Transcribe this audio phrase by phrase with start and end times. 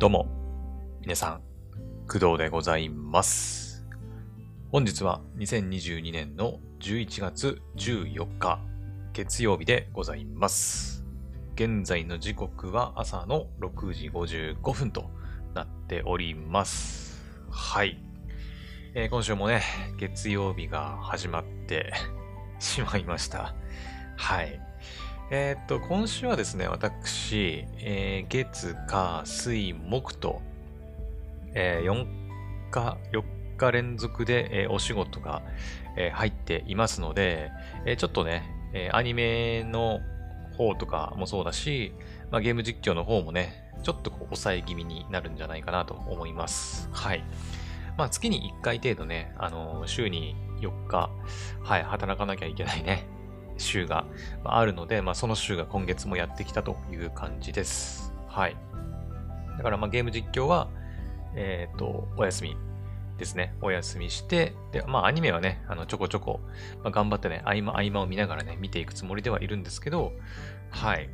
[0.00, 0.26] どうも、
[1.00, 1.40] 皆さん、
[2.08, 3.86] 工藤でございます。
[4.72, 8.58] 本日は2022年の11月14日、
[9.12, 11.04] 月曜日でございます。
[11.54, 15.08] 現在の時刻は朝の6時55分と
[15.54, 17.22] なっております。
[17.48, 18.02] はい。
[18.94, 19.62] えー今週もね、
[19.98, 21.92] 月曜日が始まって
[22.58, 23.54] しまいました。
[24.16, 24.60] はい。
[25.30, 30.42] えーっと、今週はですね、私、えー月、火、水、木と、
[31.54, 32.06] え4
[32.70, 33.22] 日、4
[33.56, 35.42] 日連続で、えーお仕事が、
[35.96, 37.50] えー入っていますので、
[37.86, 38.42] えーちょっとね、
[38.74, 40.00] えーアニメの
[40.58, 41.94] 方とかもそうだし、
[42.30, 46.88] まあ、ゲーム実況の方もね、ちょっとこう抑え気味になるんじゃないかなと思います。
[46.92, 47.24] はい。
[47.96, 51.10] まあ、月に1回程度ね、あのー週に4日、
[51.62, 53.06] はい、働かなきゃいけないね、
[53.58, 54.06] 週が
[54.44, 58.12] あるので、まあ、その週が今月もやってきたという感じです。
[58.28, 58.56] はい。
[59.56, 60.68] だから、まあ、ゲーム実況は、
[61.36, 62.56] えっ、と、お休み
[63.18, 63.54] ですね。
[63.62, 66.40] お休みして、で、まあ、アニメはね、あの、ちょこちょこ、
[66.82, 70.12] まあ、頑張ってね、合間合間を見ながらね、見ていくつもりではいるんですけど、
[70.70, 71.08] はい。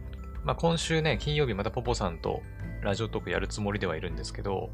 [0.44, 2.42] まあ、今週ね、金曜日またポポさんと
[2.82, 4.70] ラジオトークやるつもりではいるんですけど、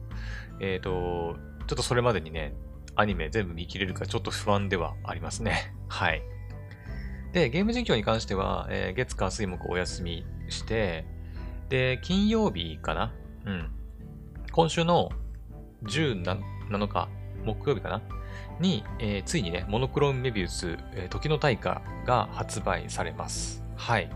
[0.61, 1.36] えっ、と、
[1.67, 2.55] ちょっとそれまでにね、
[2.95, 5.75] アニメ全部見切れるかちょっと不安ではありますね。
[5.89, 6.23] はい。
[7.37, 11.05] で、ゲーム実況に関しては、えー月火水木お休みして、
[11.69, 13.12] で、金曜日かな？
[13.45, 13.70] うん。
[14.53, 15.11] 今週の
[15.83, 16.23] 17
[16.89, 17.09] 日、
[17.45, 18.01] 木曜日かな？
[18.59, 23.62] に、えーついにね、モノクロームメビウス、えー時の大化が発売されます。
[23.77, 24.11] はい。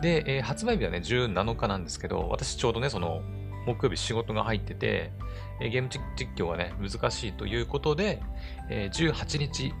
[0.00, 3.22] で、えー発売日はね、17日なんですけど、私ちょうどね、その、
[3.66, 5.10] 木曜日仕事が入ってて、
[5.60, 8.22] えーゲーム実況がね、難しいということで、
[8.70, 9.74] えー18日、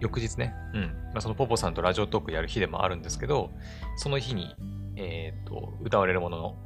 [0.00, 0.82] 翌日ね、うん。
[0.82, 3.50] まあ、そのポポさんとラジオトークやる日でもあるんですけど、
[3.96, 4.54] その日に、
[4.96, 6.56] えっ、と、歌われるものの、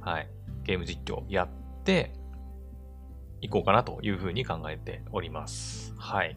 [0.00, 0.28] はい、
[0.64, 1.48] ゲーム実況やっ
[1.84, 2.12] て、
[3.40, 5.94] いこうかなというふうに考えております。
[5.98, 6.36] はい。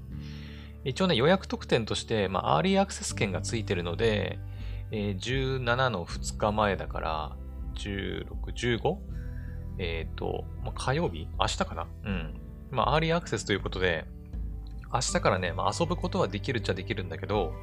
[0.83, 4.39] 一応ね、予約特典として、まあ、アーリーアクセス券がついてるので、
[4.91, 7.37] えー17の2日前だから、
[7.75, 8.25] 16、
[8.79, 8.97] 15?
[9.77, 11.27] えっ、と、まあ、火曜日？
[11.39, 11.87] 明日かな？
[12.05, 12.33] うん。
[12.71, 14.05] まあ、アーリーアクセスということで、
[14.93, 17.53] 明日からね、まあ、遊ぶことはできるっちゃできるんだけど、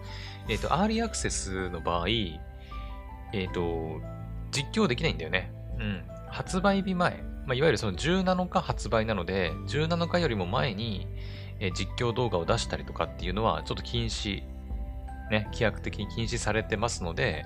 [0.48, 4.00] えっ、と、アーリーアクセスの場合、えっ、と、
[4.52, 5.52] 実況できないんだよね。
[5.78, 6.04] うん。
[6.28, 11.06] 発売日前、まあ、いわゆるその17日発売なので、17日よりも前に、
[11.58, 14.42] えー実況動画を出したりとかっていうのは、ちょっと禁止、
[15.30, 17.44] ね、規約的に禁止されてますので、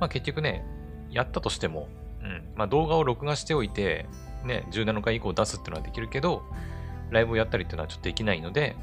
[0.00, 0.64] まあ、結局ね、
[1.10, 1.88] やったとしても、
[2.22, 4.06] うん、まあ、動画を録画しておいて、
[4.44, 6.42] ね、17日以降出すっていうのはできるけど、
[7.10, 8.74] ライブをやったりっていうのはちょっとできないので、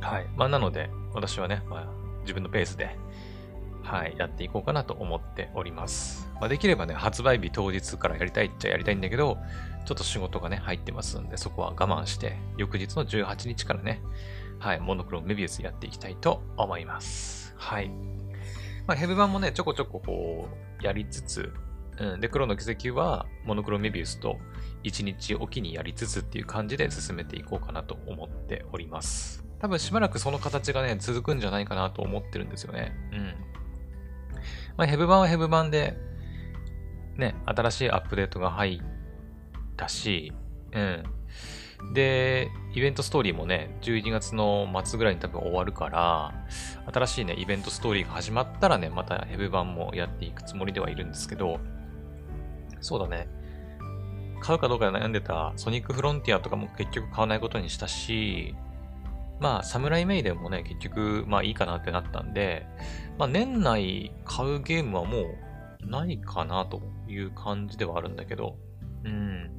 [0.00, 0.26] はい。
[0.36, 1.88] まあ、なので、私はね、まあ、
[2.22, 2.96] 自分のペースで、
[3.82, 6.28] はい、やっていこうかなと思っております。
[6.40, 9.38] まあ、できればね、発売日当日からやりたいっちゃやりたいんだけど、
[9.84, 14.02] ちょっと仕事がね、入ってますんで、そこは我慢して、翌日の18日からね、
[14.58, 17.54] はい、モノクロメビウスやっていきたいと思います。
[17.56, 17.88] はい。
[18.86, 20.48] まあ、ヘブ版もね、ちょこちょここ
[20.80, 21.52] う、やりつつ、
[21.98, 24.38] うん、で、黒の奇跡は、モノクロメビウスと
[24.84, 29.39] 1日おきにやりつつっていう感じで進めていこうかなと思っております。
[29.60, 32.92] 多分しばらくその形がね、続くんじゃないかなと思ってるんですよね。
[33.12, 33.34] うん。
[34.76, 35.96] まあ、ヘブ版はヘブ版で、
[37.16, 38.80] ね、新しいアップデートが入っ
[39.76, 40.32] たし、
[40.72, 41.04] うん。
[41.92, 46.46] で、イベントストーリーもね、11月の末ぐらいに多分終わるから、
[46.92, 51.58] 新しいね、イベントストーリーが始まったらね、またヘブ版もやっていくつもりではいるんですけど、
[52.80, 53.28] そうだね。
[54.40, 58.54] 買うかどうか悩んでたソニックフロンティアとかも結局買わないことにしたし、
[59.40, 62.66] まあ、サムライメイデンもね、結局、まあいいかなってなったんで、
[63.18, 65.18] まあ年内買うゲームはも
[65.82, 68.56] うないかなという感じではあるんだけど、
[69.04, 69.50] うん。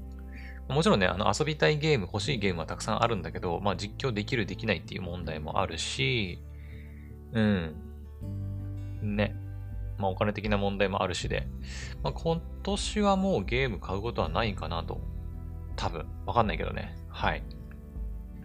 [0.70, 6.40] もちろんね、あの遊びたいゲーム、欲しいゲームはたくさんあるんだけど、まあ実況できる、できないっていう問題もあるし、
[7.34, 7.75] うん。
[9.02, 9.36] ね。
[9.97, 11.47] まあお金的な問題もあるしで、
[12.03, 15.02] まあ今年はもうゲーム買うことはないかなと。
[15.76, 16.06] 多分。
[16.28, 16.96] わかんないけどね。
[17.09, 17.44] はい。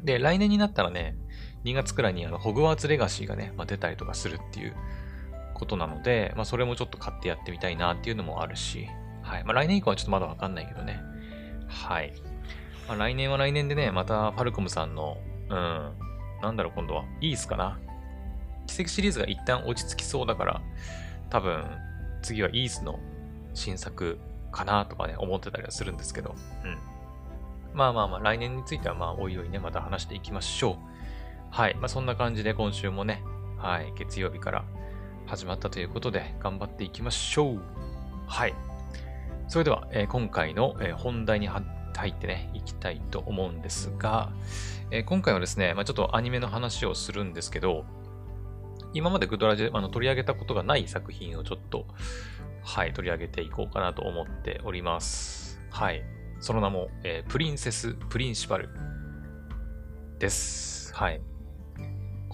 [0.03, 1.17] で、来年になったらね、
[1.67, 4.75] 2月くらいにあのホグワーツレガシーがね、まあ、出たりとかするっていう
[5.53, 8.87] ことなので、まあそれもちょっと買ってやってみたいなっていうのもあるし、
[9.23, 9.45] はい。
[9.45, 11.01] まあ来年以降はちょっとまだわかんないけどね。
[11.67, 12.13] はい。
[12.89, 15.17] まあ、来年は来年でね、またファルコムさんの、
[15.49, 15.93] うん、
[16.43, 17.79] なんだろう今度は、イースかな。
[18.67, 20.63] 奇跡シリーズが一旦落ち着きそうだから、
[21.31, 21.65] 多分、
[22.23, 23.01] 次はイースの
[23.55, 24.19] 新作
[24.53, 26.35] かなとかね、思ってたりはするんですけど、
[26.65, 26.79] うん。
[27.75, 30.77] まあまあまあ、来年についてはまあ、おいおいね、また話していきましょう。
[31.57, 31.75] はい。
[31.77, 33.25] まあそんな感じで今週もね、
[33.57, 34.67] はい、月曜日から
[35.25, 37.63] 始まったということで、頑張っていきましょう。
[38.27, 38.55] はい。
[39.49, 41.63] それでは、えー今回の、えー本題に入
[42.11, 44.33] ってね、いきたいと思うんですが、
[44.91, 47.87] えー今回はですね、まあ、ちょっとアニメの話をするんですけど、
[48.93, 51.87] 今までグドラジであの取り上げたことがない作品をちょっと、
[52.65, 55.59] はい、取り上げていこうかなと思っております。
[55.71, 56.03] はい。
[56.39, 58.69] その名も、えープリンセス・プリンシパル
[60.19, 60.95] です。
[60.95, 61.23] はい。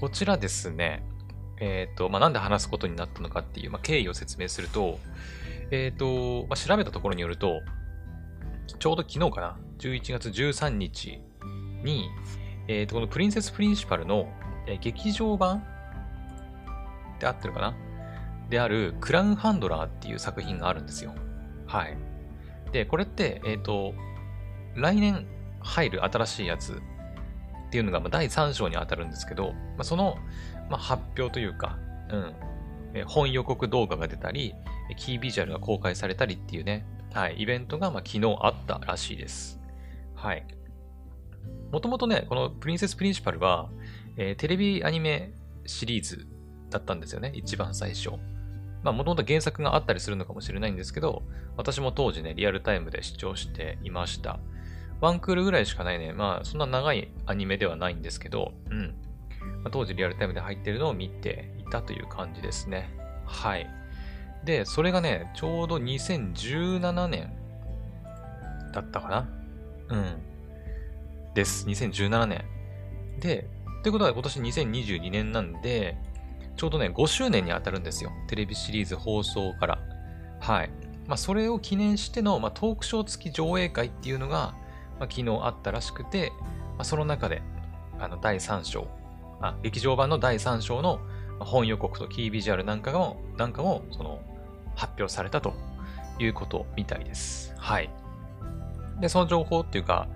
[0.03, 1.05] こちらですね、
[1.61, 4.99] えっ、と、まあ、なんで話すことになったのかっていう、まあ、経緯を説明すると、
[5.71, 7.61] えっ、と、まあ、調べたところによると、
[8.81, 11.21] ちょうど昨日かな、11月13日
[11.85, 12.11] に、
[12.67, 14.27] えっ、と、このプリンセス・プリンシパルの、
[14.67, 15.63] え劇場版
[17.21, 17.77] で合ってるかな
[18.51, 21.15] である、クラウンハンドラーっていう作品があるんですよ。
[21.69, 21.97] はい。
[22.73, 23.95] で、これって、えっ、と、
[24.75, 25.29] 来年
[25.61, 26.83] 入る新しいやつ
[27.73, 30.19] っていうのが、ま、第3章に当たるんですけど、まあ、その、
[30.69, 31.79] ま、発表というか、
[32.11, 32.35] うん、
[32.93, 34.55] え本予告動画が出たり、
[34.99, 36.85] キービジュアルが公開されたりっていうね、
[37.15, 39.59] はい、イベントが、ま、昨日あったらしいです。
[40.15, 40.47] はい。
[41.71, 43.71] もともとね、このプリンセス・プリンシパルは、
[44.19, 45.33] えーテレビアニメ
[45.65, 46.27] シリーズ
[46.69, 48.11] だったんですよね、一番最初。
[48.83, 51.23] まあ、もともと原作があったりするのかもしれないんですけど、
[51.57, 54.41] 私も当時ね、リアルタイムで視聴していました。
[55.03, 56.13] ワンクールぐらいしかないね。
[56.13, 58.95] まあ、そんな長いアニメではないんですけど、うん。
[59.65, 62.89] まあ、当時リアルタイムで入ってるのを見ていたという感じですね。
[63.27, 63.69] はい。
[64.45, 67.33] で、それがね、ちょうど2017年
[68.73, 69.29] だったかな
[69.89, 70.23] うん。
[71.35, 71.67] です。
[71.67, 72.45] 2017年。
[73.19, 73.49] で、
[73.83, 75.97] ということは今年2022年なんで、
[76.55, 78.13] ちょうどね、5周年に当たるんですよ。
[78.29, 79.81] テレビシリーズ放送から。
[80.39, 80.71] はい。
[81.09, 84.55] まあ、それを記念しての、まあ、トークショー付き上映会っていうのが、
[85.03, 86.33] まあ、昨日あったらしくて、
[86.77, 87.43] まあ、その中で、
[87.99, 88.87] あの、第3章、
[89.41, 91.01] あ、劇場版の第3章の
[91.41, 94.21] 本予告とキービジュアルなんかも、なんかも、その、
[94.77, 95.55] 発表されたと
[96.21, 97.53] いうことみたいです。
[97.59, 97.91] はい。
[99.01, 100.07] で、その情報っていうか、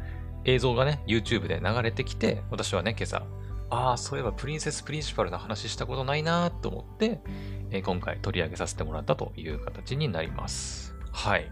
[0.44, 3.24] 映像がね、YouTube で流れてきて、私はね、今朝、
[3.70, 7.20] ああ、そういえばプリンセス・プリンシパルの話したことないなと思って、
[7.70, 10.94] えー今回取り上げさせてもらったという形になります。
[11.10, 11.50] はい。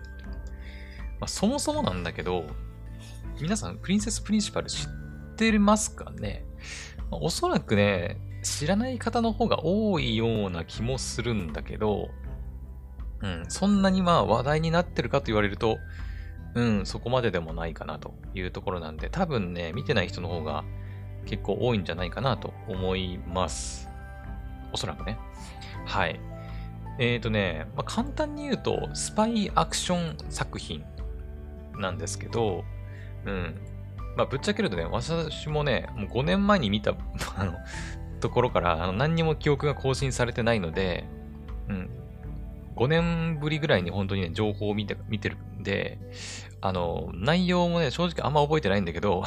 [1.18, 2.44] まあ、そもそもなんだけど、
[3.40, 6.46] 皆さん、プリンセス・プリンシパル知ってますかね、
[7.10, 12.10] まあおそらくね、知らない方の方が多いような気もするんだけど、
[13.20, 15.78] うん、そんなにまあ話題になってるかと言われると、
[16.54, 20.64] うん、そこまででもないかなというところなんで、多分ね、見てない人の方が
[21.26, 23.88] 結構多いんじゃないかなと思います。
[24.72, 25.18] おそらくね。
[25.86, 26.20] はい。
[27.00, 30.84] えーとね、まあ、簡単に言うと、スパイアクション作品
[31.76, 32.62] なんですけど、
[33.26, 33.54] うん。
[34.16, 36.94] まあ、ぶっちゃけるとね、私もね、もう5年前に見た
[37.36, 37.54] あの
[38.20, 41.04] ところからあの何にも記憶が更新されてないので、
[41.68, 41.90] うん。
[42.76, 45.98] 5年ぶりぐらいに本当にね、情報を見て見てるんで、
[46.60, 49.24] あの、内容もね、正直あんま覚えてないんだけど、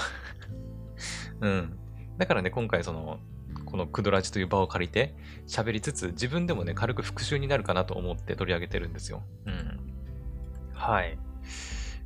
[1.40, 1.78] うん。
[2.18, 3.20] だからね、今回その、
[3.66, 5.14] このクドラジという場を借りて
[5.48, 9.24] 喋りつつ、自分でもね、軽く復習になるかなと思って取り上げてるんですよ。
[9.46, 9.94] うん。
[10.74, 11.18] はい。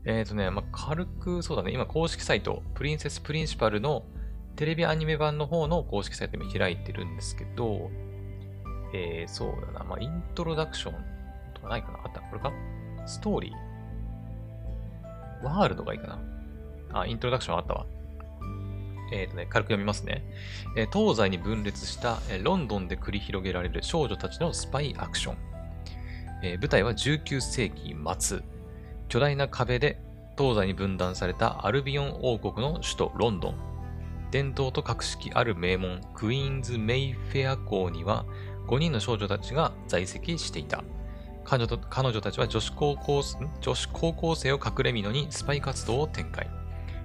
[0.05, 4.03] えっ、ー、とね、まあ、軽く、そうだね、今公式サイト、プリンセスプリンシパルの
[4.55, 7.89] テレビアニメ版の方の公式サイト今開いてるんですけど、
[8.93, 10.93] えー、そうだな、まあ、イントロダクション
[11.53, 11.99] とかないかな？
[12.03, 12.51] あったこれか？
[13.05, 15.45] ストーリー？
[15.45, 16.19] ワールドがいいかな？
[17.01, 17.85] あ、イントロダクションあったわ。
[19.13, 20.23] えっ、とね、軽く読みますね。
[20.77, 25.37] えー東西に分裂した、えーロンドンで繰り広げられる少女たちのスパイアクション。
[26.43, 28.41] えー舞台は19世紀末。
[29.11, 29.99] 巨大な壁で
[30.37, 33.55] 東西に分断されたアルビオン王国の首都ロンドン。
[34.31, 38.25] 伝統と格式ある名門クイーンズ・メイフェア校には
[38.69, 40.81] 5人の少女たちが在籍していた。
[41.43, 43.21] 彼女彼女たちは女子高校
[43.59, 46.49] 女子高校生を隠れ蓑にスパイ活動を展開。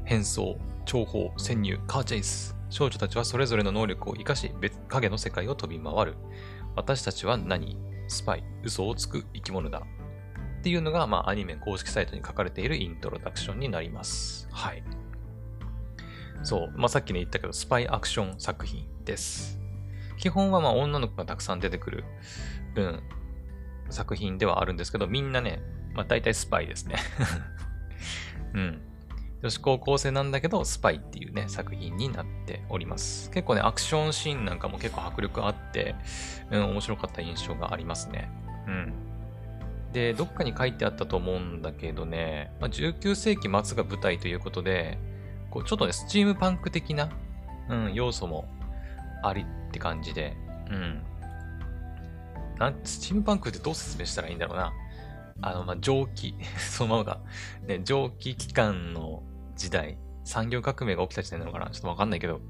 [0.05, 2.55] 変装、諜報、潜入、カーチェイス。
[2.71, 6.15] 少女たちはそれぞれの能力を生かし、別影の世界を飛び回る。
[6.77, 7.77] 私たちは何？
[8.07, 9.83] スパイ、嘘をつく生き物だ。
[10.67, 14.49] っていうのが、まあ、アニメ公式サイトに書かれているイントロダクションになります。
[14.51, 14.83] はい。
[16.43, 16.73] そう。
[16.75, 19.61] まあ、さっきね言ったけど、スパイアクション作品です。
[20.19, 22.05] 基本は、まあ、女の子がたくさん出てくる、
[22.75, 23.03] うん、
[23.91, 25.63] 作品ではあるんですけど、みんなね、
[25.95, 26.97] まあ、大体スパイですね。
[28.53, 28.83] うん。
[29.43, 33.31] 女子高校生なんだけど、スパイっていうね、作品になっております。
[33.31, 35.95] 結構ね、アクションシーンなんかも結構迫力あって、
[36.51, 38.29] うん、面白かった印象がありますね。
[38.67, 39.06] うん。
[39.93, 44.99] で、どっかに書いてあったと思うんだけどね、まあ、19世紀末が舞台ということで、
[45.51, 47.11] こうちょっとね、スチームパンク的な、
[47.69, 48.47] うん、要素も
[49.23, 50.37] ありって感じで、
[50.71, 51.03] うん。
[52.59, 54.73] なんスチームパンクってどう説明したらいいんだろうな。
[55.43, 57.21] あの、まあ、蒸気、 そのままが、
[57.67, 59.23] ね、蒸気機関の
[59.57, 61.71] 時代、産業革命が起きた時代なのかな。
[61.71, 62.41] ちょっとわかんないけど、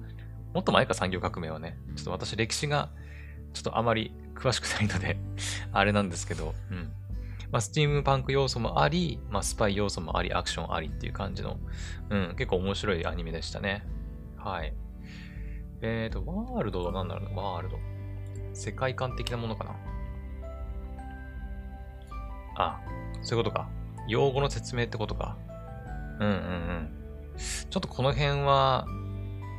[0.55, 2.89] もっと前か産業革命はね、ちょっと私歴史が
[3.53, 5.19] ちょっとあまり詳しくないので
[5.73, 6.93] あれなんですけど、うん。
[7.53, 11.59] まあ、スチームパンク要素もあり、まあ、スパイ要素もあり、アクションありっていう感じの、
[12.11, 13.85] うん、結構面白いアニメでしたね。
[14.37, 14.75] はい。
[15.83, 17.79] えーと、ワールドは何だろうワールド。
[18.55, 19.77] 世界観的なものかな？
[22.57, 22.81] あ、
[23.23, 23.69] そういうことか。
[24.09, 25.37] 用語の説明ってことか。
[26.19, 26.89] うんうんうん。
[27.69, 28.87] ちょっとこの辺は、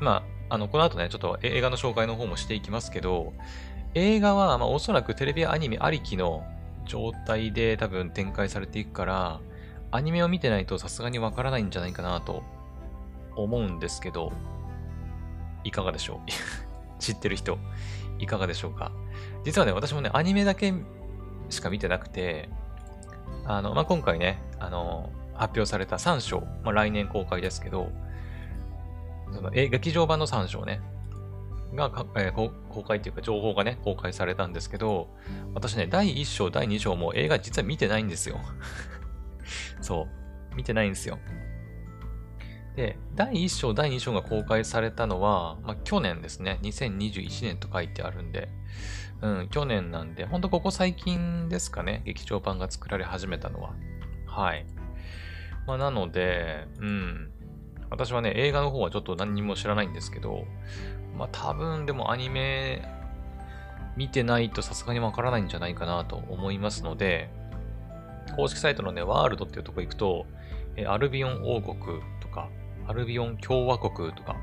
[0.02, 3.34] まあ、あの、この後ね、ちょっと映画の紹介の方もしていきますけど、
[3.94, 6.44] 映画は、まあ、おそらくテレビアニメありきの
[6.88, 9.40] 状態で多分展開されていくから、
[9.92, 12.44] アニメを見てないとさすがにわからないんじゃないかなと
[13.36, 14.32] 思うんですけど、
[15.64, 16.30] いかがでしょう？
[17.00, 17.58] 知ってる人、
[18.20, 18.92] いかがでしょうか？
[19.46, 20.74] 実はね、私もね、アニメだけ
[21.50, 22.50] しか見てなくて、
[23.46, 27.92] あの、まあ、今回ね、あの、発表された3章、まあ、来年公開ですけど、
[29.32, 30.82] そのえ劇場版の3章ね、
[31.74, 35.10] がえー、公開っていうか情報がね、公開されたんですけど、
[35.54, 38.40] 私ね、第1章、第2章も映画実は見てないんですよ。
[39.82, 40.08] そ
[40.52, 40.56] う。
[40.56, 41.20] 見てないんですよ。
[42.76, 46.60] で、第1章、第2章が公開されたのは、まあ、去年ですね。
[46.62, 48.50] 2021年と書いてあるんで、
[49.22, 52.02] うん、去年なんで、ほんとここ最近ですかね。
[52.06, 53.74] 劇場版が作られ始めたのは。
[54.26, 54.66] はい。
[55.66, 57.32] まあ、なので、うん。
[57.90, 60.46] 私はね、映画の方はちょっと何も知らないんですけど、
[61.18, 62.88] まあ多分でもアニメ
[63.98, 67.30] 見てないとさすがにわからないんじゃないかなと思いますので、
[68.36, 70.26] 公式サイトのね、ワールドっていうとこ行くと、
[70.76, 72.50] えアルビオン王国とか、
[72.88, 74.36] アルビオン共和国とか、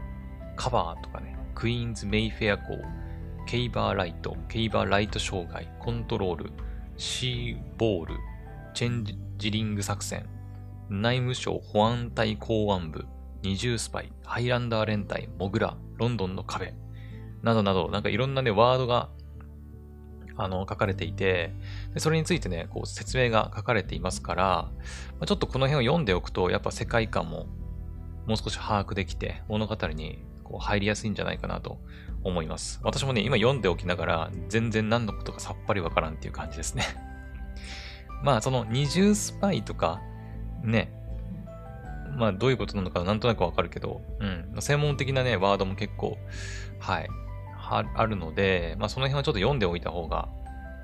[0.56, 2.78] カバーとかね、クイーンズ・メイフェア校、
[3.46, 6.50] ケイバーライト、ケイバーライト障害、コントロール、
[6.96, 8.16] シーボール、
[8.74, 9.04] チェン
[9.36, 10.26] ジリング作戦、
[10.88, 13.06] 内務省保安隊公安部、
[13.42, 16.74] 二重スパイ、ハイランダー連隊、モグラ、ロンドンの壁、
[17.42, 19.10] などなど、なんかいろんなね、ワードが、
[20.36, 21.54] あの、書かれていて、
[21.92, 24.70] でそれについてね、こう説明が書かれていますから、
[25.20, 27.46] ま、ちょっとこの辺を読んでおくと、やっぱ世界観も
[28.26, 31.78] もう少し把握できて、物語にこう入りやすいんじゃないかなと
[32.22, 32.80] 思います。
[32.82, 36.84] 私もね、今読んでおきながら、全然何のことかさっぱりわからんっていう感じですね。
[38.24, 40.00] まあ、その二重スパイとか、
[40.62, 40.90] ね、
[42.16, 44.56] まあ、どういうことなのかなんとなくわかるけど、うん。
[44.60, 46.16] 専門的なね、ワードも結構、
[46.78, 47.08] はい、
[47.56, 50.28] はあるので、まあ、その辺はちょっと読んでおいた方が、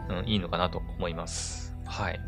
[0.08, 1.76] うん、いいのかなと思います。
[1.84, 2.20] はい。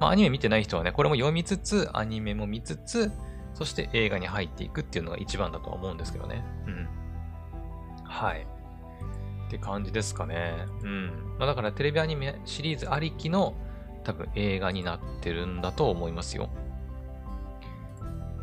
[0.00, 3.12] まあ、アニメ見てない人はね、これも読みつつ、アニメも見つつ、
[3.54, 6.44] そして映画に入っていくっていうのが一番だとは思うんですけどね。
[6.66, 6.88] うん。
[8.04, 8.46] はい。
[9.46, 10.54] って感じですかね。
[10.82, 11.36] うん。
[11.38, 13.54] まあ、だからテレビアニメシリーズありきの
[14.04, 16.48] 多分映画になってるんだと思いますよ。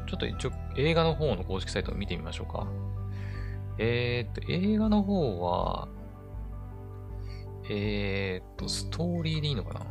[0.10, 2.68] ちょっと一応映画の方の公式サイトを見てみましょうか。
[3.78, 5.88] えー、っと、映画の方は、
[7.70, 9.86] えー、っと、ストーリーでいいのかな？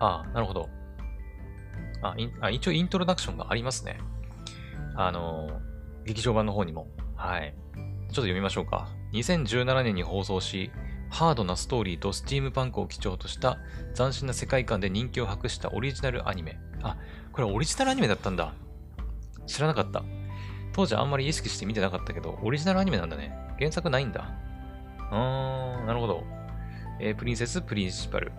[0.00, 0.68] ああなるほど。
[2.02, 3.98] ああ、一応イントロダクションがありますね。
[4.94, 5.62] あの、
[6.04, 6.88] 劇場版の方にも。
[7.16, 7.54] はい。
[7.74, 8.88] ちょっと読みましょうか。
[9.14, 10.70] 2017年に放送し、
[11.14, 13.58] ハードなストーリーとスチームパンクを基調とした
[13.94, 16.58] 斬新な世界観で人気を博したオリジナルアニメ。
[16.82, 16.96] あ、
[17.30, 18.52] これオリジナルアニメだったんだ。
[19.46, 20.02] 知らなかった。
[20.72, 23.32] 当時あんまり意識して見てなかったけど、オリジナルアニメなんだね。
[23.60, 24.28] 原作ないんだ。
[25.12, 26.24] あー、なるほど。
[26.98, 28.32] えー、プリンセス・プリンシパル。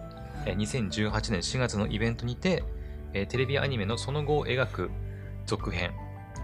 [0.46, 2.66] えー、2018年4月のイベントにて、
[3.14, 4.92] えー、テレビアニメのその後を描く
[5.46, 5.94] 続編。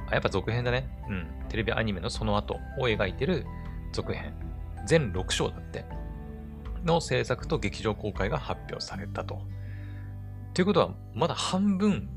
[0.10, 0.88] あ、やっぱ続編だね。
[1.10, 1.28] うん。
[1.50, 3.46] テレビアニメのその後を描いてる
[3.92, 4.34] 続編。
[4.88, 5.84] 全6章だって。
[6.84, 9.42] の制作と劇場公開が発表されたと。
[10.54, 12.10] ということは、まだ半分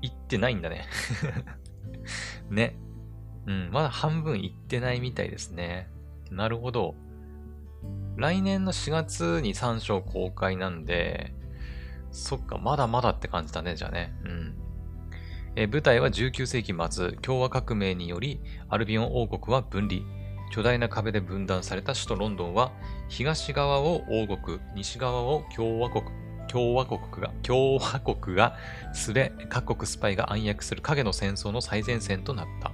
[0.00, 0.84] いってないんだね
[2.50, 2.76] ね。
[3.46, 5.88] うん、まだ半分いってないみたいですね。
[6.30, 6.94] なるほど。
[8.16, 11.34] 来年の4月に3章公開なんで、
[12.10, 14.14] そっか、まだまだって感じだね、じゃあね。
[14.24, 14.54] うん。
[15.56, 20.02] え舞台は19世紀末、共和革命により、アルビオン王国は分離。
[20.52, 22.72] 巨大な壁で分断された首都ロンドンは、
[23.08, 26.04] 東側を王国、西側を共和国、
[26.46, 28.58] 共和国が、共和国が
[28.92, 32.70] すれ、各国スパイが暗躍する影の戦争の最前線となった。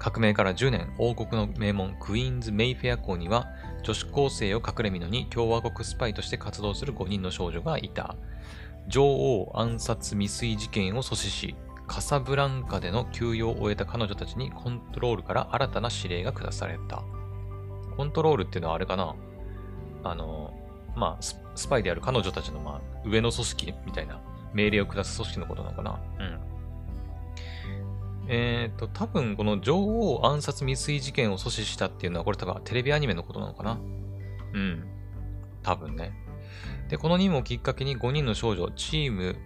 [0.00, 3.46] 革命から10年、王国の名門クイーンズ・メイフェア校には、
[3.84, 8.16] 女子高生を隠れ蓑に共和国スパイとして活動する5人の少女がいた。
[8.88, 11.54] 女王暗殺未遂事件を阻止し、
[11.86, 17.02] カサブランカでの休養を終えた彼女たちにコントロールから新たな指令が下された。
[17.96, 19.14] コントロールっていうのはあれかな？
[20.02, 20.52] あの、
[20.96, 24.20] まあ、スパイである彼女たちの、まあ、上の組織みたいな
[24.52, 26.00] 命令を下す組織のことなのかな？
[26.18, 26.40] うん。
[28.28, 33.78] えっ、ー、と、多分この女王暗殺未遂事件を阻止したっていうのは、これ多分テレビアニメのことなのかな？
[34.54, 34.84] うん。
[35.62, 36.12] 多分ね。
[36.88, 39.36] で、この任務をきっかけに5人の少女、チーム、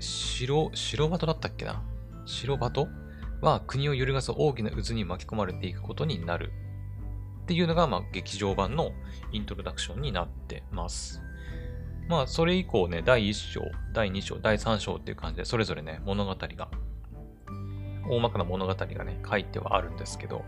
[0.00, 1.82] 白、白バトだったっけな？
[2.24, 2.88] 白バト？
[3.40, 6.52] は国を揺るがす大きな渦に巻き込まれていくことになる。
[7.42, 8.92] っていうのが、まあ、劇場版の
[9.32, 11.22] イントロダクションになってます。
[12.06, 13.62] まあ、それ以降ね、第1章、
[13.94, 16.68] 第2章、第3章っていう感じで、それぞれね、物語が、
[18.10, 20.44] 大まかな物語がね、書いてはあるんですけど、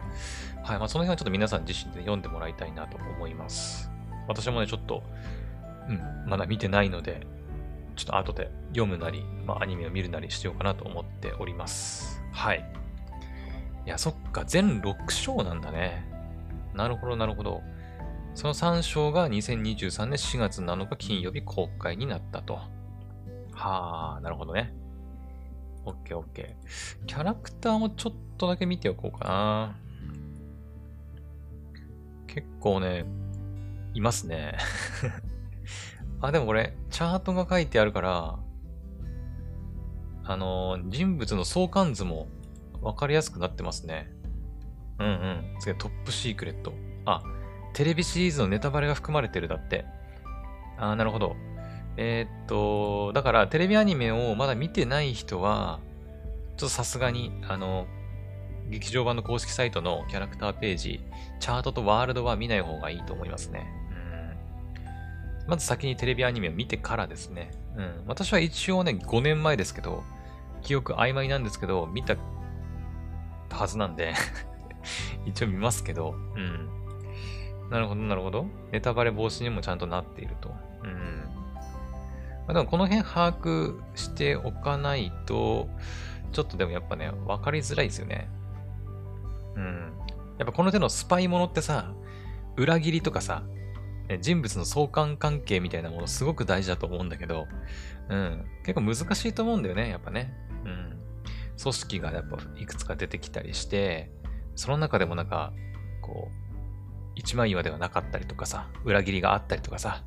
[0.62, 3.90] はい、まあ、その辺はちょっと皆さん自身で読んでもらいたいなと思います。
[4.28, 5.02] 私もね、ちょっと、
[5.88, 7.26] うん、まだ見てないので、
[7.96, 12.22] ちょっと後で読むなり、まあ、アニメを見るなりしようかなと思っております。
[12.32, 12.64] はい。
[13.86, 16.06] いや、そっか、全6章なんだね。
[16.74, 17.62] なるほど、なるほど。
[18.34, 22.60] その3章が2023年4月7日金曜日公開になったと。
[23.52, 24.72] はあ、なるほどね。
[25.84, 27.06] オッケーオッケー。
[27.06, 29.76] キャラクターもちょっとだけ見ておこうかな。
[32.26, 33.04] 結構ね、
[33.94, 34.56] いますね。
[36.20, 38.38] あ、でもこれ、チャートが書いてあるから、
[40.24, 42.28] あのー、人物の相関図も
[42.82, 44.12] わかりやすくなってますね。
[44.98, 45.56] うんうん。
[45.60, 46.72] 次トップシークレット。
[47.06, 47.22] あ、
[47.72, 49.86] テレビシリーズのネタバレが含まれてるだって。
[50.76, 51.36] あー、なるほど。
[51.96, 55.80] えー、っと、だからテレビアニメをまだ見てない人は、
[56.56, 57.86] ちょっとさすがに、あの、
[58.68, 61.00] 劇場版の公式サイトのキャラクターページ、
[61.40, 63.79] チャートとワールドは見ない方がいいと思いますね。
[65.50, 67.50] まず先にテレビアニメを見てからですね。
[67.76, 68.04] うん。
[68.06, 70.04] 私は一応ね、5年前ですけど、
[70.62, 72.16] 記憶曖昧なんですけど、見た
[73.50, 74.14] はずなんで
[75.26, 77.68] 一応見ますけど、うん。
[77.68, 78.46] なるほど、なるほど。
[78.70, 80.54] ネタバレ防止にもちゃんとなっていると。
[80.84, 81.24] うん。
[82.46, 85.68] まあ、でもこの辺把握しておかないと、
[86.30, 88.28] ちょっとでもやっぱね、わかりづらいですよね。
[89.56, 89.92] うん。
[90.38, 91.92] やっぱこの手のスパイものってさ、
[92.56, 93.42] 裏切りとかさ、
[94.18, 97.46] 人物の相関関係みたいなものすごく大事だと思うんだけど、
[98.08, 98.44] うん。
[98.64, 100.34] 結構難しいと思うんだよね、やっぱね。
[100.64, 100.98] うん。
[101.60, 104.10] 組織がやっぱいくつか出てきたりして、
[104.56, 105.52] その中でもなんか、
[106.02, 106.40] こう、
[107.14, 110.02] 一枚岩ではなかったりとかさ、裏切りがあったりとかさ、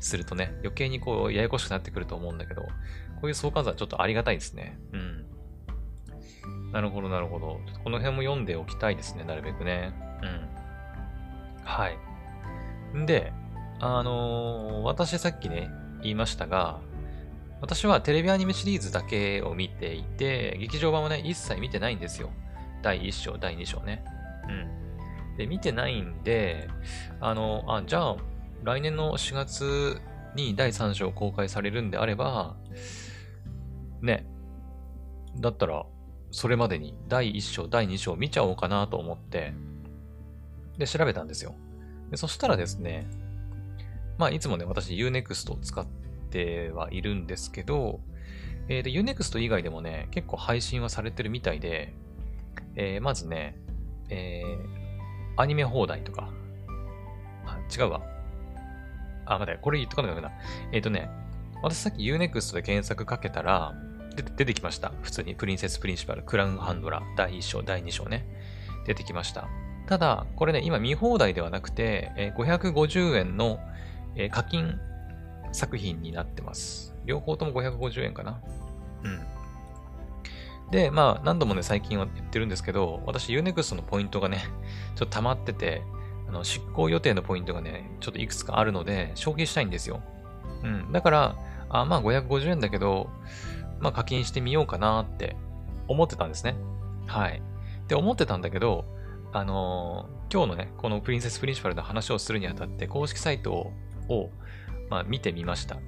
[0.00, 2.68] するとね、余計にこう、ややこしくなってくると思うんだけど、こ
[3.24, 4.78] ういう相関図はちょっとありがたいですね。
[4.92, 5.24] うん。
[6.72, 7.60] なるほど、なるほど。
[7.84, 9.94] この辺も読んでおきたいですね、なるべくね。
[10.22, 11.64] うん。
[11.64, 11.98] はい。
[12.96, 13.32] んで、
[13.86, 15.70] あのー、私さっきね、
[16.00, 16.80] 言いましたが、
[17.60, 22.30] 私はテレビアニメシリーズだけを見ていて、劇場版はね、一切見てないんですよ。
[22.82, 24.02] 第1章、第2章ね。
[24.48, 25.36] うん。
[25.36, 26.66] で、見てないんで、
[27.20, 28.16] あの、あ、じゃあ、
[28.62, 30.00] 来年の4月
[30.34, 32.56] に第3章公開されるんであれば、
[34.00, 34.26] ね、
[35.40, 35.84] だったら、
[36.30, 39.52] それまでに第1章、第2章見ちゃおうかなと思って、
[40.78, 41.54] で、調べたんですよ。
[42.10, 43.06] でそしたらですね、
[44.18, 45.86] まあ、いつもね、私 Unext を使っ
[46.30, 48.00] てはいるんですけど、
[48.68, 51.94] えー、で、Unext 以外でもね、結構配信はされてるみたいで、
[52.76, 53.56] えー、まずね、
[54.08, 56.30] えー、アニメ放題とか、
[57.46, 58.02] あ、違うわ。
[59.26, 60.30] あ、待って、これ言っとかなきゃな。
[60.72, 61.10] えっ、ー、とね、
[61.62, 63.74] 私さっき Unext で検索かけたら、
[64.36, 64.92] 出てきました。
[65.02, 68.24] 普通にプリンセスプリンシパル、クラウンハンドラー、第1章、第2章ね。
[68.86, 69.48] 出てきました。
[69.86, 73.58] ただ、これね、今見放題ではなくて、えー、550円の、
[74.16, 74.78] えー、課金
[75.52, 76.94] 作品になってます。
[77.04, 78.40] 両方とも550円かな。
[79.02, 79.20] うん。
[80.70, 84.44] で、まあ、何度もね、最近は言ってるんですけど、私 Unext のポイントがね、
[84.96, 85.82] ちょっと溜まってて、
[86.28, 90.00] あの、執行予定のポイントがね、ちょっといくつかあるので、消費したいんですよ。
[90.62, 90.92] うん。
[90.92, 91.36] だから、
[91.68, 93.10] あ、まあ550円だけど、
[93.80, 95.36] まあ課金してみようかなって
[95.86, 96.56] 思ってたんですね。
[97.06, 97.42] はい。
[97.88, 98.84] で、思ってたんだけど、
[99.32, 103.72] あのー、今日のね、このプリンセスプリンシパルの話をするにあたって、公式サイトを、
[104.08, 104.30] を
[104.88, 105.78] まあ、見てみました。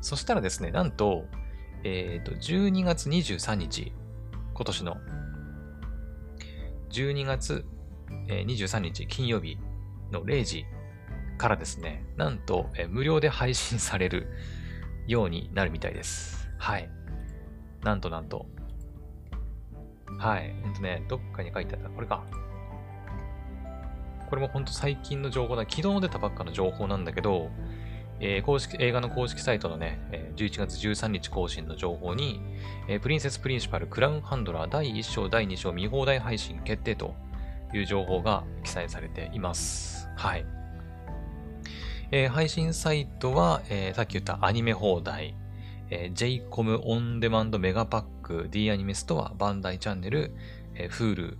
[0.00, 1.26] そしたらですね、なんと、
[1.84, 3.92] えっ、ー、と、12月23日、
[4.54, 4.96] 今年の
[6.90, 7.64] 12月
[8.26, 9.58] 23日金曜日
[10.10, 10.64] の0時
[11.36, 14.28] からですね、なんと無料で配信される
[15.06, 16.48] ようになるみたいです。
[16.58, 16.90] はい。
[17.84, 18.46] なんとなんと。
[20.18, 20.52] はい。
[20.62, 21.90] ほんとね、どっかに書いてあった。
[21.90, 22.24] これか。
[24.28, 25.62] これもほんと最近の情報だ。
[25.62, 27.50] 昨日出たばっかの情報なんだけど、
[28.20, 32.40] えー、公式、映画の公式サイトのね、えー、11月13日更新の情報に、
[32.88, 37.14] えー、プリンセスプリンシパルクラウンハンドラー第1章第2章見放題配信決定と
[37.72, 40.08] いう情報が記載されています。
[40.16, 40.44] はい。
[42.10, 45.36] えー、配信サイトは、えー、さっき言ったアニメ放題、
[45.88, 50.34] えー、JCOM オンデマンドメガパック、D アニメストア、バンダイチャンネル、
[50.74, 51.36] えー、Hulu、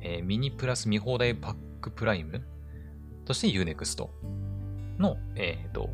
[0.00, 2.42] え、ミニプラス見放題パッククプライム、
[3.26, 4.08] そして Unext
[4.98, 5.90] の、えー、と、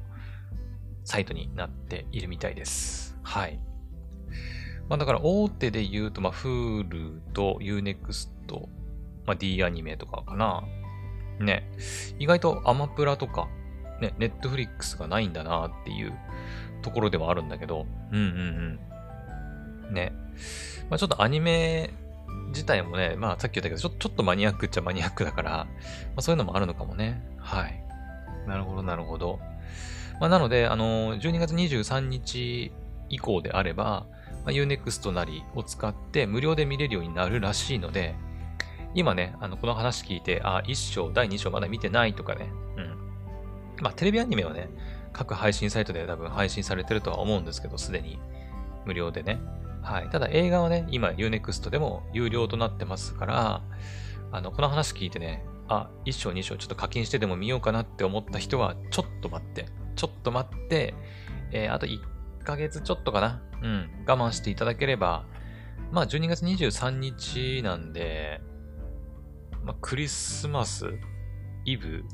[1.04, 3.18] サイトになっているみたいです。
[3.22, 3.58] はい。
[4.88, 8.28] まあだから大手で言うと、まあ Hulu と Unext、
[9.26, 10.62] まあ D アニメとかかな。
[11.40, 11.70] ね。
[12.18, 13.48] 意外とアマプラとか、
[14.00, 16.12] ね、ネットフリックスがないんだなっていう
[16.82, 18.78] ところではあるんだけど、うんうん
[19.88, 19.94] うん。
[19.94, 20.12] ね。
[20.90, 21.90] まあちょっとアニメ
[22.48, 25.66] 自体もね、まあさっき言ったけど、ちょちょっとマニアックっちゃマニアックだから、ま
[26.16, 27.22] あそういうのもあるのかもね。
[27.38, 27.82] はい。
[28.46, 29.40] なるほど、なるほど。
[30.20, 32.72] まあなので、あの、12月23日
[33.08, 34.06] 以降であれば、
[34.44, 38.14] まあ、Unext なりを使って無料で見れるようになるらしいので、
[38.94, 42.96] 今ね、あの、この話聞いて、あ、1章、第2章まだ見てないとかね、うん。
[43.82, 44.70] まあ、テレビアニメはね、
[45.12, 48.18] 各配信サイトで多分配信されてるとは思うんですけど、すでに。
[48.86, 49.38] 無料でね。
[49.88, 50.10] はい。
[50.10, 53.62] ただ映画はね、今 Unext でも有料となってますから、
[54.30, 60.94] あの、この話聞いてね、あ、1章2章ちょっと課金してでも見ようかなって思った人は、ちょっと待って、ちょっと待って、
[61.52, 62.00] えー、あと1
[62.44, 63.42] ヶ月ちょっとかな。
[63.62, 63.90] うん。
[64.06, 65.24] 我慢していただければ、
[65.90, 68.42] まあ12月23日なんで、
[69.64, 70.86] まあクリスマス
[71.64, 72.04] イブ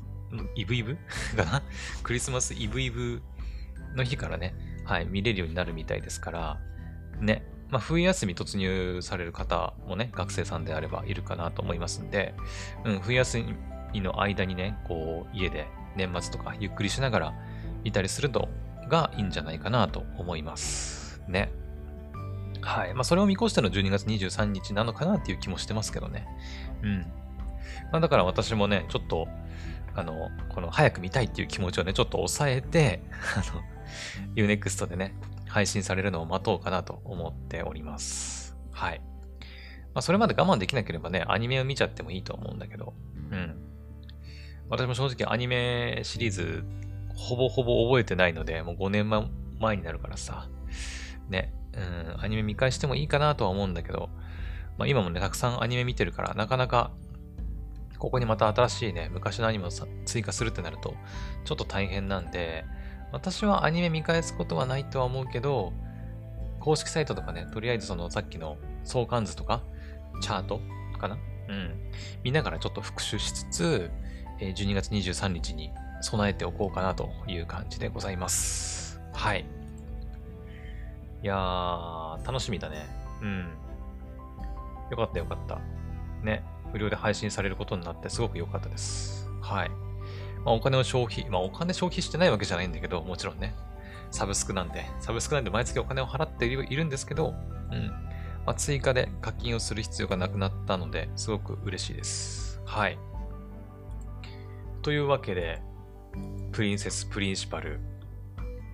[0.55, 0.97] イブイブ？
[1.37, 1.63] かな？
[2.05, 3.21] クリスマスイブイブ
[3.97, 6.61] の日からね、はい、見れるようになるみたいですから、
[7.21, 12.35] ね、まあ、冬休み突入される方もね、学生さんであればいるかなと思いますんで、
[12.85, 13.45] うん、冬休
[13.93, 17.35] みの間にね、こう、家で年末とかゆっくりしながら
[17.85, 18.49] いたりするの
[18.89, 21.23] がいいんじゃないかなと思います。
[21.29, 21.51] ね。
[22.61, 22.95] はい。
[22.95, 26.27] まあ、それを見越しての12月23日なのかなっていう気もしてますけどね。
[26.83, 27.01] うん。
[27.93, 29.29] まあ、だから私もね、ちょっと、
[29.95, 33.03] あの、この早く見たいっていう気持ちをね、ちょっと抑えて、
[33.37, 33.63] あの、
[34.35, 35.15] Unext でね、
[35.55, 38.57] 配信されるのを待とうかなと思っております。
[38.73, 39.01] はい。
[39.95, 42.93] まあ、それまで我慢できなければね、アニメを見ちゃってもいいと思うんだけど、
[43.31, 43.55] うん。
[44.69, 46.65] 私も正直アニメシリーズ、
[47.15, 49.09] ほぼほぼ覚えてないので、もう5年
[49.61, 50.49] 前になるからさ、
[51.29, 54.11] ね、うん、アニメ見返してもいいかなとは思うんだけど、
[54.77, 56.91] まあ、今もね、たくさんアニメ見てるから、なかなか、
[58.01, 59.69] ここにまた新しいね、昔のアニメを
[60.05, 60.97] 追加するってなると、
[61.45, 62.65] ちょっと大変なんで、
[63.15, 65.73] 私はアニメ見返すことはないとは思うけど、
[66.59, 69.63] 公式サイトとかね、とりあえずそのさっきの相関図とか、
[70.21, 70.61] チャート
[70.99, 71.17] かな？
[71.49, 71.77] うん。
[72.25, 73.91] 見ながらちょっと復習しつつ、
[74.41, 79.01] 12月23日に備えておこうかなという感じでございます。
[79.13, 79.47] はい。
[81.23, 82.85] いやー、楽しみだね。
[83.23, 83.47] うん。
[84.91, 85.61] よかったよかった。
[86.25, 86.43] ね。
[86.73, 89.31] 無料で配信されることになってすごく良かったです。
[89.41, 89.71] はい。
[90.45, 93.55] まあ、お金を消費、まあ、お金消費してないわけじゃないんだけど、もちろんね、
[94.11, 97.35] サブスクなんで、サブスクなんで毎月お金を払っているんですけど、
[97.71, 97.89] うん。
[98.47, 102.61] まあ、追加で課金をする必要がなくなったので、すごく嬉しいです。
[102.65, 102.99] はい。
[104.83, 105.63] というわけで、
[106.53, 107.81] プリンセス・プリンシパル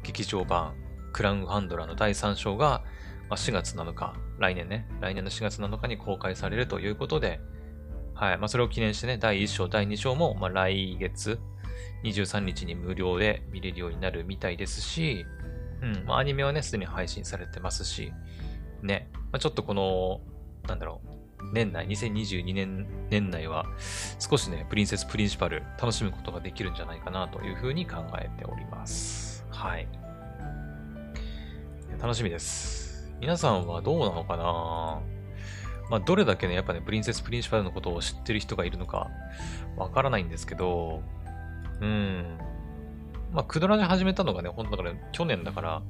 [0.03, 0.75] 劇場版
[1.13, 2.83] クラウンハンドラーの第3章が
[3.31, 7.41] ま4月7日、来年ね、来年の4月7日に公開されるということで、
[8.15, 8.39] はい。
[8.39, 11.39] まあ、それを記念してね、第1章、第2章も、ま、来月、
[12.05, 15.27] 23日に無料で見れるようになるみたいですし、
[15.83, 18.13] うん、まあ、アニメはね、すでに配信されてますし、
[18.83, 20.21] ね、まあ、ちょっとこの、
[20.67, 23.65] なんだろう、年内、2022年、年内は、
[24.19, 29.47] 少しね、プリンセスプリンシパル、楽しむことができるんじゃないかなというふうに考えております。
[29.51, 29.89] はい。
[32.01, 33.11] 楽しみです。
[33.21, 35.01] 皆さんはどうなのかな？
[35.91, 39.11] まあ、どれだけね、やっぱね、プリンセスプリンシパルのことを知ってる人がいるのか、
[39.77, 41.03] わからないんですけど、
[41.81, 42.39] うん。
[43.33, 45.83] まあ、クドラで始めたのがね、本当だから去年だから、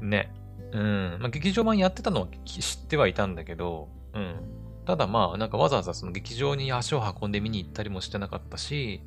[0.00, 0.32] ね。
[0.72, 1.18] うん。
[1.20, 4.36] まあ、劇場版やってたのは知ってはいたんだけど、うん。
[4.84, 9.00] ただまあ、なんかわざわざその劇場に足を運んで見に行ったりもしてなかったし、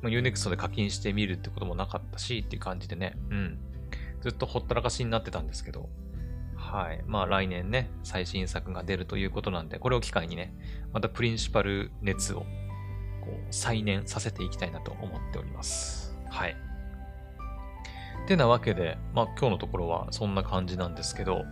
[0.00, 3.58] まあ、Unext で課金してみるってこともなかったしっていう感じでね、うん。
[4.20, 5.88] ずっとほったらかしになってたんですけど、
[6.56, 7.02] はい。
[7.06, 10.54] まあ来年ね、最新作が出るということなんで、これを機会にね、
[10.92, 12.46] またプリンシパル熱を
[13.24, 16.14] こう再燃させていきたいなと思っております。
[16.28, 16.56] はい。
[18.26, 21.44] てなわけで、まあ今日のところはそんな感じなんですけど、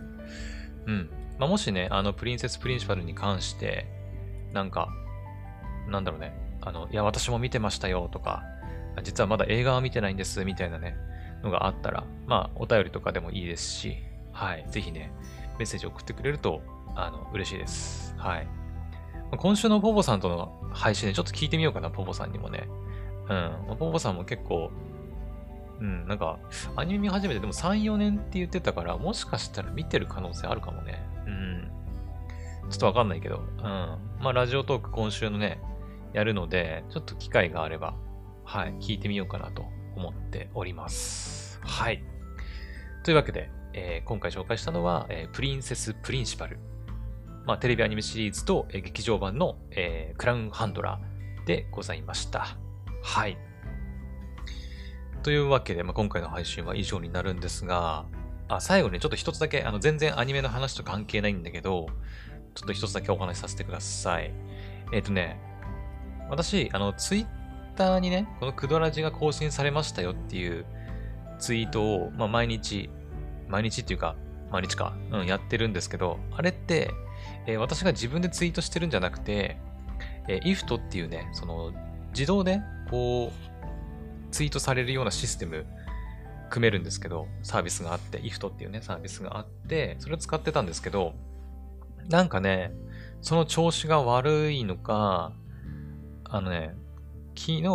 [0.85, 1.09] うん。
[1.39, 3.85] まあもしね、あのプリンセスプリンシパルに関して、
[4.53, 4.89] なんか、
[5.87, 8.43] なんだろうね、あの、いや私も見てましたよとか、
[9.03, 10.95] 実はまだ映画は見てないんですみたいなね、
[11.43, 13.97] のがあったら、まあお便りとかでもいいですし、
[14.31, 14.65] はい。
[14.69, 15.11] ぜひね、
[15.59, 16.61] メッセージ送ってくれると、
[16.95, 18.15] あの、嬉しいです。
[18.17, 18.62] はい。
[19.37, 22.67] 今週のポポさんとの配信でちょっと聞いてみようかな、ポポさんにもね。
[23.29, 23.77] うん。
[23.77, 24.71] ポポさんも結構、
[25.79, 26.39] うん、なんか、
[26.75, 31.03] アニメ見始めてでも3、4年って言ってたから、もしかしたら見てる可能性あるかもね。
[31.25, 31.71] うん。
[32.69, 33.63] ちょっとわかんないけど、うん。
[33.63, 33.97] ま
[34.29, 35.59] あ、ラジオトーク今週のね、
[36.13, 37.95] やるので、ちょっと機会があれば、
[38.45, 39.65] はい、聞いてみようかなと
[39.95, 41.59] 思っております。
[41.63, 42.03] はい。
[43.03, 46.59] というわけで、えー、今回紹介したのは、えー、プリンセス・プリンシパル。
[47.45, 52.57] まあ、テレビアニメシリーズと、え、劇場版の、えー、クラウンハンドラーでございました。
[53.01, 53.37] はい。
[55.23, 58.05] というわけで、まあ、今回の配信は以上になるんですが、
[58.47, 61.87] あ、最後にちょっと一つだけ、あの、全然アニメの話と関係ないんだけど、
[62.55, 64.33] ちょっと一つだけお話しさせてください。
[64.91, 65.39] えっ、ー、とね、
[66.29, 67.27] 私、あの、ツイッ
[67.75, 70.65] ターにね、このクドラジが更新されましたよっていう
[71.39, 72.89] ツイートを、まあ、毎日、
[73.47, 74.15] 毎日っていうか、
[74.51, 76.91] 毎日か、うん、やってるんですけど、あれって、
[77.45, 79.57] えー、私が自分でツイートしてるんじゃなくて、
[80.27, 81.73] えー、IFT っていうね、その、
[82.09, 85.65] 自動で、こう、ツイートされるようなシステム、
[86.49, 91.13] 組めるんですけど、サービスがあって、IFT っていうね、サービスがあって、それを使ってたんですけど、
[92.09, 92.71] なんかね、
[93.21, 95.33] その調子が悪いのか、
[96.25, 96.75] あのね、
[97.35, 97.67] 昨日、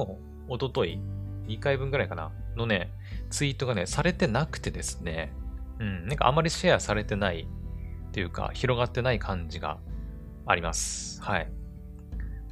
[0.49, 1.01] おととい、
[1.47, 2.91] 2回分ぐらいかな、のね、
[3.31, 5.33] ツイートがね、されてなくてですね、
[5.79, 7.47] うん、なんかあまりシェアされてない
[8.09, 9.79] っていうか、広がってない感じが
[10.47, 11.23] あります。
[11.23, 11.49] はい。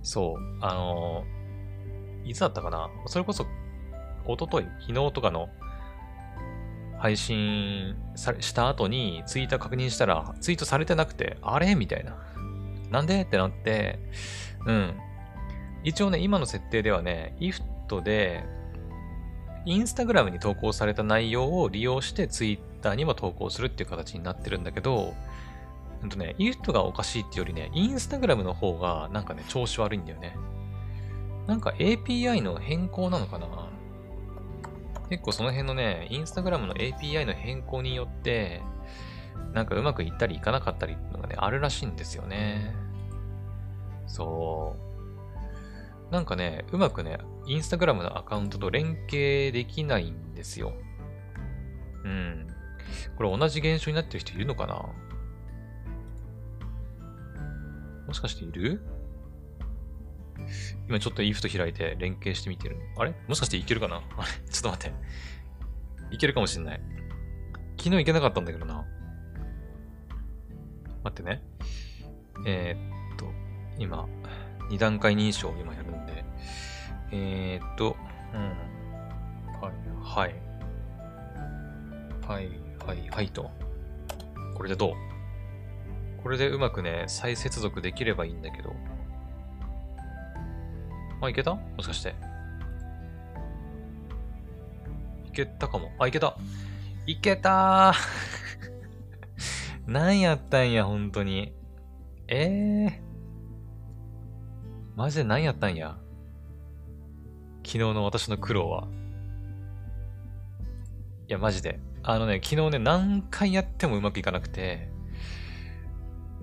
[0.03, 2.89] そう、あのー、いつだったかな？
[3.07, 3.47] それこそ、
[4.25, 5.49] おととい、昨日とかの
[6.99, 11.75] 配信した後にツイート確認したら、ツイートされてなくて、あれ？
[11.75, 12.17] みたいな。
[12.91, 13.23] なんで？
[13.23, 13.99] ってなって、
[14.67, 14.95] うん。
[15.85, 18.45] 一応ね、今の設定ではね、IFT で、
[19.65, 25.15] インスタグラムに投稿された内容を利用してツイッターにも投稿するっていう形になってるんだけど、
[26.03, 30.37] うんとね、IFT がおかしいってよりね、インスタグラムの方がなんかね、調子悪いんだよね。
[31.47, 33.47] なんか API の変更なのかな？
[35.09, 38.63] 結構その辺のね、インスタグラムの API の変更によって、
[39.53, 42.75] なんかうまくいったりいかなかったりってのがね、あるらしいんですよね。
[44.07, 44.77] そ
[46.11, 46.13] う。
[46.13, 50.73] なんかね、うまくね、インスタグラムのアカウントと連携できないんですよ。
[52.05, 52.47] うん。
[53.17, 54.85] これ同じ現象になってる人いるのかな？
[58.07, 58.81] もしかしている？
[60.89, 62.77] 今ちょっと IF 開いて連携してみてる。
[62.97, 63.15] あれ？
[63.27, 63.97] もしかしていけるかな？
[64.17, 64.29] あれ？
[64.51, 64.97] ちょっと待って。
[66.15, 66.81] いけるかもしんない。
[67.79, 68.85] 昨日いけなかったんだけどな。
[71.03, 71.43] 待ってね。
[72.47, 73.27] えー、っと、
[73.79, 74.07] 今、
[74.71, 76.25] 二段階認証を今やるんで、
[77.13, 77.97] えー、っと、
[78.35, 78.41] うん。
[79.61, 80.35] はい、はい。
[82.27, 82.49] はい、
[82.87, 83.51] はい、はいと。
[84.55, 84.95] これでどう？
[86.27, 88.75] これでうまくね、再接続できればいいんだけど。
[91.23, 91.55] あ、いけた？
[91.55, 92.17] もしかして。
[95.29, 95.93] いけたかも。
[96.01, 96.37] あ、いけた。
[97.07, 97.95] いけたー
[99.87, 101.55] 何やったんや、本当に。
[102.27, 103.01] ええー。
[104.97, 105.97] マジで何やったんや？
[107.65, 108.89] 昨日の私の苦労は。
[111.29, 111.79] いや、マジで。
[112.03, 114.91] あのね、昨日ね、何回やってもうまくいかなくて、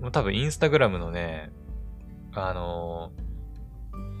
[0.04, 1.50] もう多分インスタグラムのね、
[2.34, 3.10] あの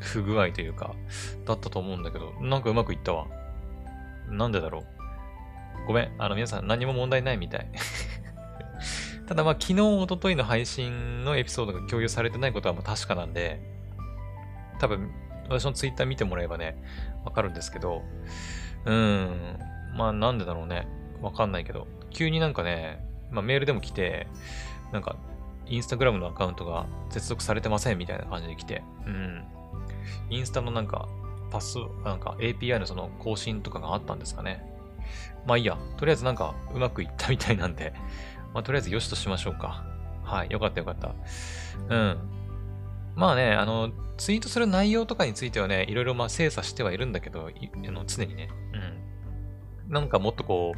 [0.00, 0.94] 不具合というか、
[1.44, 3.26] だったと思うんだけど、なんかうまくいったわ。
[4.30, 5.86] なんでだろう。
[5.86, 6.14] ごめん。
[6.16, 7.68] あの、皆さん何も問題ないみたい。
[9.28, 13.60] ただまあ、昨日、おとといの配信のエピソードが共有されてないことはまあ確かなんで、
[14.78, 15.10] 多分、
[15.50, 16.82] 私のツイッター見てもらえばね、
[17.26, 18.00] わかるんですけど、
[18.86, 19.58] うーん、
[19.98, 20.88] まあなんでだろうね。
[21.20, 24.28] わかんないけど、急になんかね、まあメールでも来て、
[24.90, 25.16] なんか、
[25.66, 29.44] インスタグラムのアカウントが接続されてませんみたいな感じで来て、うん。
[30.30, 31.08] インスタのなんか、
[31.50, 34.64] パス、なんか API のその更新とかがあったんですかね。
[35.46, 35.78] まあいいや。
[35.96, 37.94] とりあえずなんかうまくいったみたいなんで、
[38.52, 39.84] まあとりあえず良しとしましょうか。
[40.22, 40.50] はい。
[40.50, 41.14] よかったよかった。
[41.88, 42.18] うん。
[43.14, 48.48] まあね、あの、ツイートする内容とかについてはね、いろいろまあ精査してはいるんだけど、あの常にね、
[49.86, 49.92] うん。
[49.92, 50.74] なんかもっとこ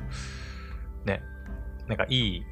[1.04, 1.22] う、ね、
[1.86, 2.42] なんかいい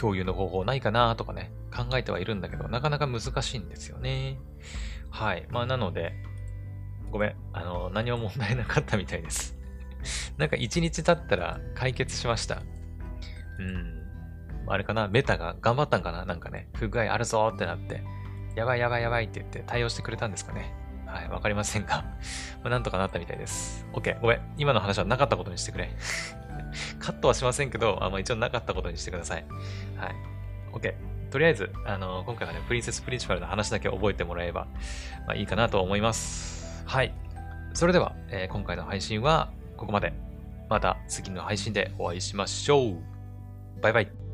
[0.00, 4.38] 共有の方法ないかなとかね、考えてはいるんだけど、なかなか難しいんですよね。
[5.10, 5.46] はい。
[5.50, 6.14] まあなので、
[7.10, 7.36] ごめん。
[7.52, 9.58] あの、何も問題なかったみたいです。
[10.38, 12.62] なんか一日経ったら解決しました。
[13.58, 14.00] うん。
[14.66, 15.08] あれかな？
[15.08, 16.24] メタが頑張ったんかな？
[16.24, 18.02] なんかね、不具合あるぞってなって。
[18.54, 20.74] やばいやばいやばいって言って対応してくれたんですかね。
[21.04, 22.04] はい、わかりませんが
[22.62, 23.86] まあ、なんとかなったみたいです。
[23.92, 24.54] OK、ごめん。
[24.56, 25.90] 今の話はなかったことにしてくれ
[26.98, 29.44] カットはしませんけど、あま、一応なかったことにしてください。
[29.96, 30.14] はい。
[30.72, 30.94] OK。
[31.30, 34.66] とりあえず、あの、今回はね、プリンセスプリンシパルの話だけ覚えてもらえば、
[35.26, 36.84] まあ、いいかなと思います。
[36.86, 37.14] はい。
[37.72, 40.12] それでは、えー今回の配信はここまで。
[40.68, 42.96] また次の配信でお会いしましょう。
[43.82, 44.29] バイバイ。